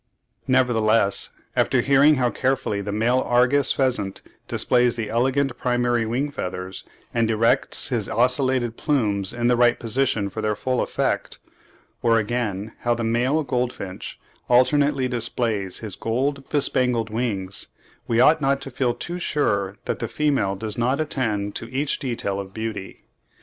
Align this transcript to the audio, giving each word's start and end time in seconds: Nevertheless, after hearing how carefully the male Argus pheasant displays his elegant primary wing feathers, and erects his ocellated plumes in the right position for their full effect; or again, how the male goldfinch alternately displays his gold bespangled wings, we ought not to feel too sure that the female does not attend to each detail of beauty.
Nevertheless, 0.47 1.29
after 1.55 1.81
hearing 1.81 2.15
how 2.15 2.31
carefully 2.31 2.81
the 2.81 2.91
male 2.91 3.19
Argus 3.19 3.71
pheasant 3.71 4.23
displays 4.47 4.95
his 4.95 5.07
elegant 5.11 5.55
primary 5.59 6.07
wing 6.07 6.31
feathers, 6.31 6.83
and 7.13 7.29
erects 7.29 7.89
his 7.89 8.07
ocellated 8.09 8.77
plumes 8.77 9.31
in 9.31 9.45
the 9.45 9.55
right 9.55 9.79
position 9.79 10.27
for 10.27 10.41
their 10.41 10.55
full 10.55 10.81
effect; 10.81 11.37
or 12.01 12.17
again, 12.17 12.71
how 12.79 12.95
the 12.95 13.03
male 13.03 13.43
goldfinch 13.43 14.19
alternately 14.49 15.07
displays 15.07 15.77
his 15.85 15.95
gold 15.95 16.49
bespangled 16.49 17.11
wings, 17.11 17.67
we 18.07 18.19
ought 18.19 18.41
not 18.41 18.59
to 18.61 18.71
feel 18.71 18.95
too 18.95 19.19
sure 19.19 19.77
that 19.85 19.99
the 19.99 20.07
female 20.07 20.55
does 20.55 20.79
not 20.79 20.99
attend 20.99 21.53
to 21.53 21.71
each 21.71 21.99
detail 21.99 22.39
of 22.39 22.55
beauty. 22.55 23.03